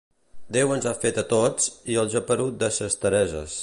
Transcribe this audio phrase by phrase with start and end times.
[0.55, 3.59] Déu ens ha fet a tots i al geperut de ses Tereses.